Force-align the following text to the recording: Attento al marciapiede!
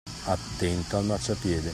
Attento 0.25 0.97
al 0.97 1.05
marciapiede! 1.05 1.69